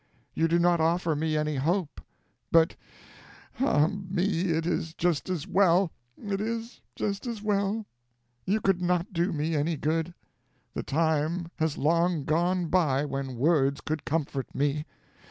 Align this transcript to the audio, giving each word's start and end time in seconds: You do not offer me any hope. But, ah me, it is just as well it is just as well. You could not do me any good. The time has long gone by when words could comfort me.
You 0.33 0.47
do 0.47 0.57
not 0.57 0.81
offer 0.81 1.15
me 1.15 1.37
any 1.37 1.57
hope. 1.57 2.01
But, 2.51 2.75
ah 3.59 3.85
me, 3.87 4.49
it 4.49 4.65
is 4.65 4.95
just 4.95 5.29
as 5.29 5.45
well 5.47 5.91
it 6.17 6.41
is 6.41 6.81
just 6.95 7.27
as 7.27 7.43
well. 7.43 7.85
You 8.43 8.61
could 8.61 8.81
not 8.81 9.13
do 9.13 9.31
me 9.31 9.55
any 9.55 9.77
good. 9.77 10.15
The 10.73 10.81
time 10.81 11.51
has 11.57 11.77
long 11.77 12.23
gone 12.25 12.65
by 12.65 13.05
when 13.05 13.35
words 13.35 13.79
could 13.79 14.03
comfort 14.03 14.55
me. 14.55 14.85